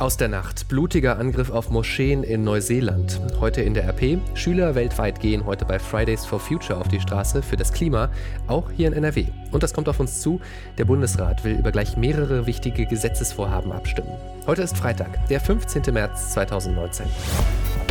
[0.00, 0.66] Aus der Nacht.
[0.68, 3.20] Blutiger Angriff auf Moscheen in Neuseeland.
[3.38, 4.18] Heute in der RP.
[4.32, 8.08] Schüler weltweit gehen heute bei Fridays for Future auf die Straße für das Klima,
[8.46, 9.26] auch hier in NRW.
[9.52, 10.40] Und das kommt auf uns zu.
[10.78, 14.16] Der Bundesrat will über gleich mehrere wichtige Gesetzesvorhaben abstimmen.
[14.46, 15.92] Heute ist Freitag, der 15.
[15.92, 17.04] März 2019.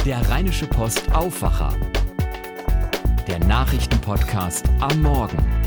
[0.04, 1.76] Der Rheinische Post Aufwacher.
[3.28, 5.59] Der Nachrichtenpodcast am Morgen.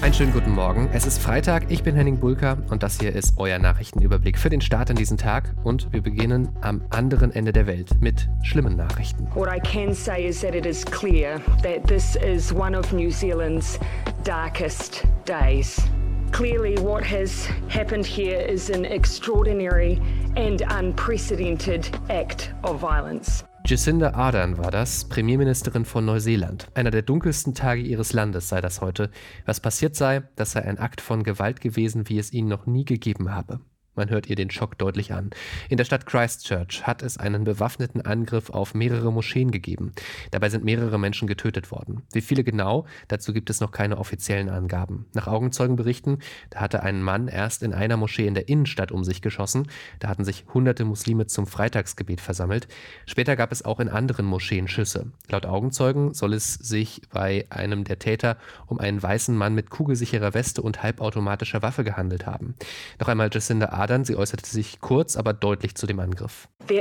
[0.00, 0.88] Einen schönen guten Morgen.
[0.92, 4.60] Es ist Freitag, ich bin Henning Bulka und das hier ist euer Nachrichtenüberblick für den
[4.60, 5.52] Start in diesen Tag.
[5.64, 9.26] Und wir beginnen am anderen Ende der Welt mit schlimmen Nachrichten.
[9.34, 13.10] What I can say is that it is clear that this is one of New
[13.10, 13.80] Zealand's
[14.22, 15.82] darkest days.
[16.30, 20.00] Clearly, what has happened here is an extraordinary
[20.36, 23.42] and unprecedented act of violence.
[23.68, 26.68] Jacinda Ardern war das, Premierministerin von Neuseeland.
[26.72, 29.10] Einer der dunkelsten Tage ihres Landes sei das heute.
[29.44, 32.86] Was passiert sei, das sei ein Akt von Gewalt gewesen, wie es ihn noch nie
[32.86, 33.60] gegeben habe.
[33.98, 35.30] Man hört ihr den Schock deutlich an.
[35.68, 39.92] In der Stadt Christchurch hat es einen bewaffneten Angriff auf mehrere Moscheen gegeben.
[40.30, 42.02] Dabei sind mehrere Menschen getötet worden.
[42.12, 42.86] Wie viele genau?
[43.08, 45.06] Dazu gibt es noch keine offiziellen Angaben.
[45.14, 46.18] Nach Augenzeugenberichten,
[46.50, 49.66] da hatte ein Mann erst in einer Moschee in der Innenstadt um sich geschossen.
[49.98, 52.68] Da hatten sich hunderte Muslime zum Freitagsgebet versammelt.
[53.04, 55.10] Später gab es auch in anderen Moscheen Schüsse.
[55.28, 60.34] Laut Augenzeugen soll es sich bei einem der Täter um einen weißen Mann mit kugelsicherer
[60.34, 62.54] Weste und halbautomatischer Waffe gehandelt haben.
[63.00, 64.04] Noch einmal Jacinda Ardern Adern.
[64.04, 66.48] Sie äußerte sich kurz, aber deutlich zu dem Angriff.
[66.68, 66.76] In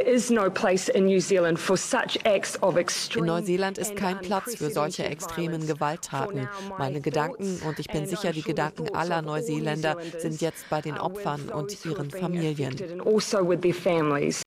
[3.26, 6.50] Neuseeland ist kein Platz für solche extremen Gewalttaten.
[6.78, 11.48] Meine Gedanken und ich bin sicher, die Gedanken aller Neuseeländer sind jetzt bei den Opfern
[11.50, 12.76] und ihren Familien.
[13.06, 13.54] Also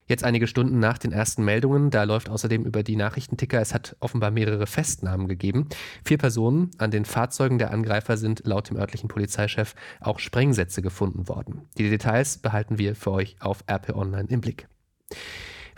[0.08, 3.96] jetzt einige Stunden nach den ersten Meldungen, da läuft außerdem über die Nachrichtenticker, es hat
[4.00, 5.68] offenbar mehrere Festnahmen gegeben.
[6.04, 11.28] Vier Personen an den Fahrzeugen der Angreifer sind laut dem örtlichen Polizeichef auch Sprengsätze gefunden
[11.28, 11.68] worden.
[11.78, 14.68] Die Details behalten wir für euch auf RP Online im Blick.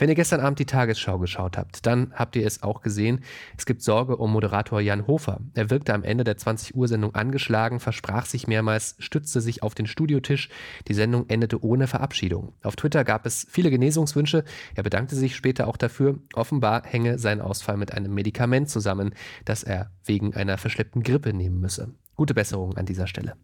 [0.02, 3.20] Wenn ihr gestern Abend die Tagesschau geschaut habt, dann habt ihr es auch gesehen.
[3.56, 5.40] Es gibt Sorge um Moderator Jan Hofer.
[5.54, 9.76] Er wirkte am Ende der 20 Uhr Sendung angeschlagen, versprach sich mehrmals, stützte sich auf
[9.76, 10.48] den Studiotisch.
[10.88, 12.52] Die Sendung endete ohne Verabschiedung.
[12.64, 14.42] Auf Twitter gab es viele Genesungswünsche.
[14.74, 16.18] Er bedankte sich später auch dafür.
[16.34, 19.14] Offenbar hänge sein Ausfall mit einem Medikament zusammen,
[19.44, 21.94] das er wegen einer verschleppten Grippe nehmen müsse.
[22.16, 23.36] Gute Besserung an dieser Stelle.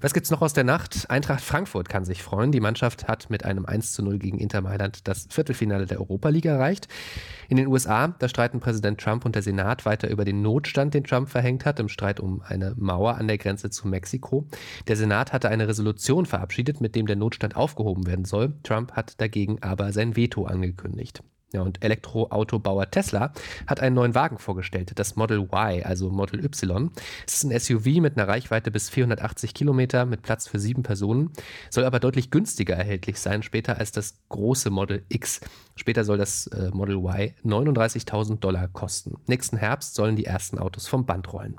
[0.00, 1.08] Was gibt's noch aus der Nacht?
[1.10, 2.50] Eintracht Frankfurt kann sich freuen.
[2.50, 6.28] Die Mannschaft hat mit einem 1 zu 0 gegen Inter Mailand das Viertelfinale der Europa
[6.28, 6.88] League erreicht.
[7.48, 11.04] In den USA, da streiten Präsident Trump und der Senat weiter über den Notstand, den
[11.04, 14.48] Trump verhängt hat, im Streit um eine Mauer an der Grenze zu Mexiko.
[14.88, 18.54] Der Senat hatte eine Resolution verabschiedet, mit dem der Notstand aufgehoben werden soll.
[18.64, 21.22] Trump hat dagegen aber sein Veto angekündigt.
[21.52, 23.32] Ja, und Elektroautobauer Tesla
[23.66, 26.90] hat einen neuen Wagen vorgestellt, das Model Y, also Model Y.
[27.26, 31.30] Es ist ein SUV mit einer Reichweite bis 480 Kilometer mit Platz für sieben Personen,
[31.68, 35.40] soll aber deutlich günstiger erhältlich sein später als das große Model X.
[35.76, 39.16] Später soll das äh, Model Y 39.000 Dollar kosten.
[39.26, 41.58] Nächsten Herbst sollen die ersten Autos vom Band rollen.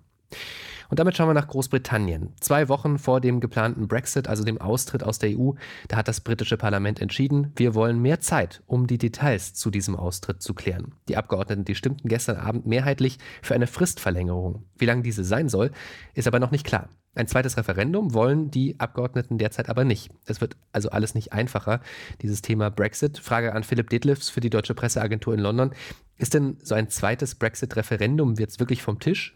[0.93, 2.33] Und damit schauen wir nach Großbritannien.
[2.39, 5.53] Zwei Wochen vor dem geplanten Brexit, also dem Austritt aus der EU,
[5.87, 9.95] da hat das britische Parlament entschieden, wir wollen mehr Zeit, um die Details zu diesem
[9.95, 10.93] Austritt zu klären.
[11.09, 14.65] Die Abgeordneten, die stimmten gestern Abend mehrheitlich für eine Fristverlängerung.
[14.77, 15.71] Wie lang diese sein soll,
[16.13, 16.89] ist aber noch nicht klar.
[17.15, 20.11] Ein zweites Referendum wollen die Abgeordneten derzeit aber nicht.
[20.27, 21.81] Es wird also alles nicht einfacher,
[22.21, 23.17] dieses Thema Brexit.
[23.17, 25.71] Frage an Philipp Detlefs für die Deutsche Presseagentur in London.
[26.17, 29.35] Ist denn so ein zweites Brexit-Referendum jetzt wirklich vom Tisch?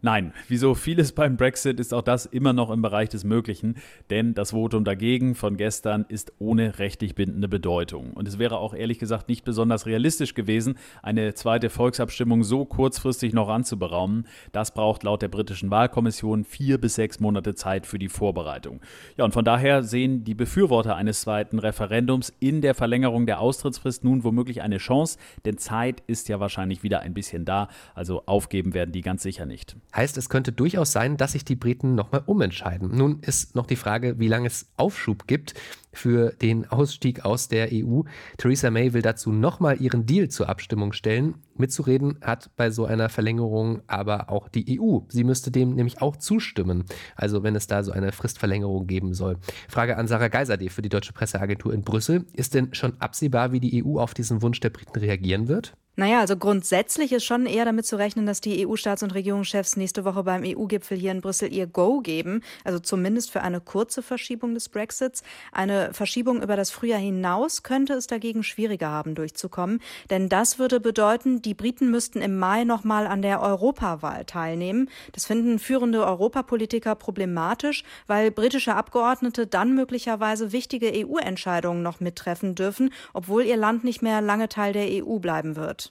[0.00, 3.74] Nein, wie so vieles beim Brexit ist auch das immer noch im Bereich des Möglichen,
[4.10, 8.12] denn das Votum dagegen von gestern ist ohne rechtlich bindende Bedeutung.
[8.12, 13.32] Und es wäre auch ehrlich gesagt nicht besonders realistisch gewesen, eine zweite Volksabstimmung so kurzfristig
[13.32, 14.28] noch anzuberaumen.
[14.52, 18.80] Das braucht laut der britischen Wahlkommission vier bis sechs Monate Zeit für die Vorbereitung.
[19.16, 24.04] Ja, und von daher sehen die Befürworter eines zweiten Referendums in der Verlängerung der Austrittsfrist
[24.04, 27.66] nun womöglich eine Chance, denn Zeit ist ja wahrscheinlich wieder ein bisschen da,
[27.96, 29.74] also aufgeben werden die ganz sicher nicht.
[29.94, 32.94] Heißt, es könnte durchaus sein, dass sich die Briten nochmal umentscheiden.
[32.94, 35.54] Nun ist noch die Frage, wie lange es Aufschub gibt
[35.92, 38.02] für den Ausstieg aus der EU.
[38.36, 41.36] Theresa May will dazu nochmal ihren Deal zur Abstimmung stellen.
[41.56, 45.00] Mitzureden hat bei so einer Verlängerung aber auch die EU.
[45.08, 46.84] Sie müsste dem nämlich auch zustimmen,
[47.16, 49.38] also wenn es da so eine Fristverlängerung geben soll.
[49.68, 52.26] Frage an Sarah Geiserde für die Deutsche Presseagentur in Brüssel.
[52.34, 55.74] Ist denn schon absehbar, wie die EU auf diesen Wunsch der Briten reagieren wird?
[55.98, 60.04] Naja, also grundsätzlich ist schon eher damit zu rechnen, dass die EU-Staats- und Regierungschefs nächste
[60.04, 62.44] Woche beim EU-Gipfel hier in Brüssel ihr Go geben.
[62.62, 65.24] Also zumindest für eine kurze Verschiebung des Brexits.
[65.50, 69.80] Eine Verschiebung über das Frühjahr hinaus könnte es dagegen schwieriger haben, durchzukommen.
[70.08, 74.88] Denn das würde bedeuten, die Briten müssten im Mai nochmal an der Europawahl teilnehmen.
[75.10, 82.90] Das finden führende Europapolitiker problematisch, weil britische Abgeordnete dann möglicherweise wichtige EU-Entscheidungen noch mittreffen dürfen,
[83.14, 85.87] obwohl ihr Land nicht mehr lange Teil der EU bleiben wird.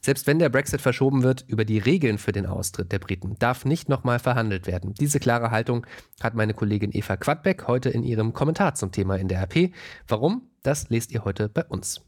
[0.00, 3.64] Selbst wenn der Brexit verschoben wird, über die Regeln für den Austritt der Briten darf
[3.64, 4.94] nicht nochmal verhandelt werden.
[4.94, 5.86] Diese klare Haltung
[6.22, 9.72] hat meine Kollegin Eva Quadbeck heute in ihrem Kommentar zum Thema in der RP.
[10.06, 10.42] Warum?
[10.62, 12.00] Das lest ihr heute bei uns.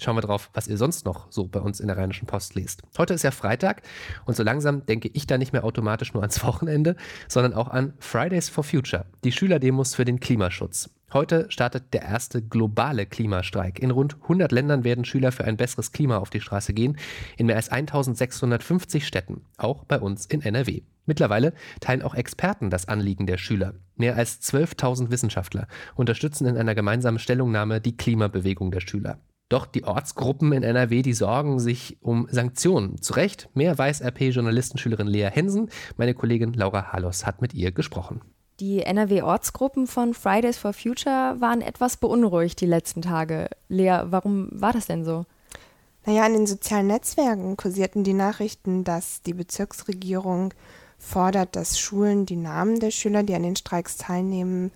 [0.00, 2.82] Schauen wir drauf, was ihr sonst noch so bei uns in der Rheinischen Post lest.
[2.96, 3.82] Heute ist ja Freitag
[4.26, 6.94] und so langsam denke ich da nicht mehr automatisch nur ans Wochenende,
[7.26, 10.90] sondern auch an Fridays for Future, die Schülerdemos für den Klimaschutz.
[11.10, 13.78] Heute startet der erste globale Klimastreik.
[13.78, 16.98] In rund 100 Ländern werden Schüler für ein besseres Klima auf die Straße gehen,
[17.38, 20.82] in mehr als 1650 Städten, auch bei uns in NRW.
[21.06, 23.72] Mittlerweile teilen auch Experten das Anliegen der Schüler.
[23.96, 29.18] Mehr als 12.000 Wissenschaftler unterstützen in einer gemeinsamen Stellungnahme die Klimabewegung der Schüler.
[29.48, 33.00] Doch die Ortsgruppen in NRW, die sorgen sich um Sanktionen.
[33.00, 35.70] Zu Recht, mehr weiß RP-Journalistenschülerin Lea Hensen.
[35.96, 38.20] Meine Kollegin Laura Halos hat mit ihr gesprochen.
[38.60, 43.48] Die NRW-Ortsgruppen von Fridays for Future waren etwas beunruhigt die letzten Tage.
[43.68, 45.26] Lea, warum war das denn so?
[46.04, 50.54] Naja, in den sozialen Netzwerken kursierten die Nachrichten, dass die Bezirksregierung
[50.98, 54.72] fordert, dass Schulen die Namen der Schüler, die an den Streiks teilnehmen,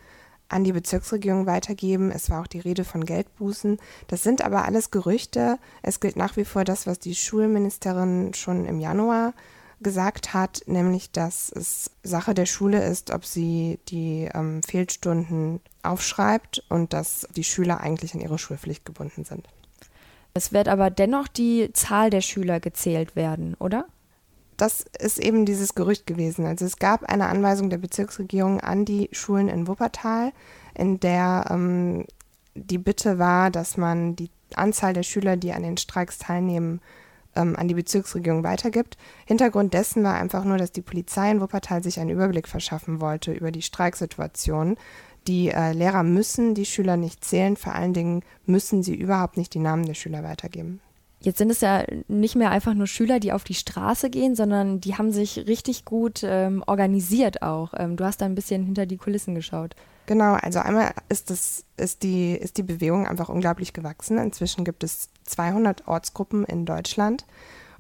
[0.49, 2.13] an die Bezirksregierung weitergeben.
[2.13, 3.79] Es war auch die Rede von Geldbußen.
[4.07, 5.59] Das sind aber alles Gerüchte.
[5.83, 9.33] Es gilt nach wie vor das, was die Schulministerin schon im Januar
[9.83, 16.65] gesagt hat, nämlich dass es Sache der Schule ist, ob sie die ähm, Fehlstunden aufschreibt
[16.69, 19.49] und dass die Schüler eigentlich an ihre Schulpflicht gebunden sind.
[20.35, 23.87] Es wird aber dennoch die Zahl der Schüler gezählt werden, oder?
[24.57, 26.47] Das ist eben dieses Gerücht gewesen.
[26.47, 30.33] Also es gab eine Anweisung der Bezirksregierung an die Schulen in Wuppertal,
[30.75, 32.07] in der ähm,
[32.55, 36.81] die Bitte war, dass man die Anzahl der Schüler, die an den Streiks teilnehmen,
[37.37, 38.97] ähm, an die Bezirksregierung weitergibt.
[39.27, 43.33] Hintergrund dessen war einfach nur, dass die Polizei in Wuppertal sich einen Überblick verschaffen wollte
[43.33, 44.77] über die Streiksituation.
[45.27, 49.55] Die äh, Lehrer müssen die Schüler nicht zählen, vor allen Dingen müssen sie überhaupt nicht
[49.55, 50.81] die Namen der Schüler weitergeben.
[51.23, 54.81] Jetzt sind es ja nicht mehr einfach nur Schüler, die auf die Straße gehen, sondern
[54.81, 57.73] die haben sich richtig gut ähm, organisiert auch.
[57.77, 59.77] Ähm, du hast da ein bisschen hinter die Kulissen geschaut.
[60.07, 64.19] Genau, also einmal ist, das, ist, die, ist die Bewegung einfach unglaublich gewachsen.
[64.19, 67.25] Inzwischen gibt es 200 Ortsgruppen in Deutschland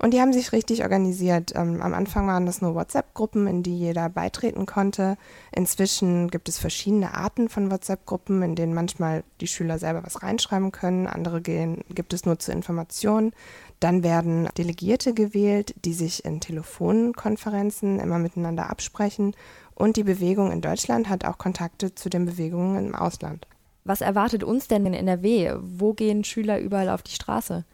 [0.02, 1.52] und die haben sich richtig organisiert.
[1.54, 5.16] Ähm, am Anfang waren das nur WhatsApp-Gruppen, in die jeder beitreten konnte.
[5.52, 10.72] Inzwischen gibt es verschiedene Arten von WhatsApp-Gruppen, in denen manchmal die Schüler selber was reinschreiben
[10.72, 13.32] können, andere gehen, gibt es nur zur Information.
[13.78, 19.36] Dann werden Delegierte gewählt, die sich in Telefonkonferenzen immer miteinander absprechen
[19.76, 23.46] und die Bewegung in Deutschland hat auch Kontakte zu den Bewegungen im Ausland.
[23.84, 25.54] Was erwartet uns denn in NRW?
[25.60, 27.64] Wo gehen Schüler überall auf die Straße?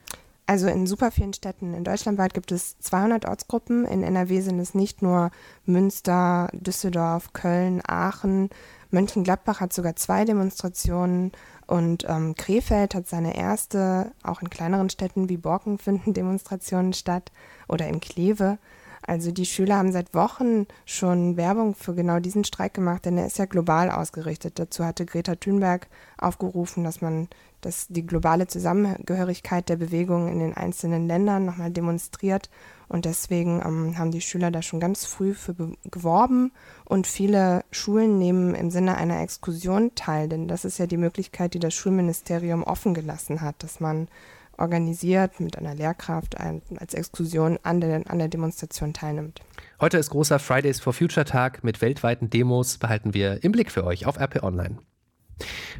[0.49, 3.85] Also in super vielen Städten in Deutschlandweit gibt es 200 Ortsgruppen.
[3.85, 5.31] In NRW sind es nicht nur
[5.67, 8.49] Münster, Düsseldorf, Köln, Aachen.
[8.91, 11.33] Mönchengladbach hat sogar zwei Demonstrationen
[11.67, 14.12] und ähm, Krefeld hat seine erste.
[14.23, 17.31] Auch in kleineren Städten wie Borken finden Demonstrationen statt
[17.69, 18.56] oder in Kleve.
[19.08, 23.26] Also die Schüler haben seit Wochen schon Werbung für genau diesen Streik gemacht, denn er
[23.26, 24.58] ist ja global ausgerichtet.
[24.58, 25.88] Dazu hatte Greta Thunberg
[26.19, 27.28] aufgerufen, dass man
[27.62, 32.50] dass die globale Zusammengehörigkeit der Bewegung in den einzelnen Ländern nochmal demonstriert.
[32.87, 35.55] Und deswegen ähm, haben die Schüler da schon ganz früh für
[35.90, 36.52] geworben.
[36.84, 41.55] Und viele Schulen nehmen im Sinne einer Exkursion teil, denn das ist ja die Möglichkeit,
[41.55, 44.08] die das Schulministerium offen gelassen hat, dass man
[44.58, 49.41] organisiert mit einer Lehrkraft als Exkursion an der, an der Demonstration teilnimmt.
[49.81, 53.84] Heute ist großer Fridays for Future Tag mit weltweiten Demos, behalten wir im Blick für
[53.84, 54.79] euch auf RP Online.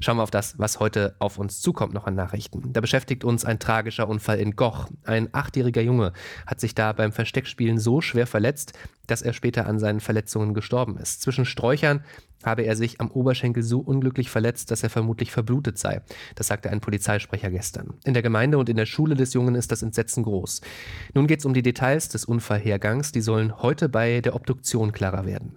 [0.01, 2.73] Schauen wir auf das, was heute auf uns zukommt, noch an Nachrichten.
[2.73, 4.89] Da beschäftigt uns ein tragischer Unfall in Goch.
[5.05, 6.13] Ein achtjähriger Junge
[6.47, 8.73] hat sich da beim Versteckspielen so schwer verletzt,
[9.07, 11.23] dass er später an seinen Verletzungen gestorben ist.
[11.23, 12.05] Zwischen Sträuchern
[12.45, 16.03] habe er sich am Oberschenkel so unglücklich verletzt, dass er vermutlich verblutet sei.
[16.37, 17.95] Das sagte ein Polizeisprecher gestern.
[18.05, 20.61] In der Gemeinde und in der Schule des Jungen ist das Entsetzen groß.
[21.15, 23.13] Nun geht es um die Details des Unfallhergangs.
[23.13, 25.57] Die sollen heute bei der Obduktion klarer werden.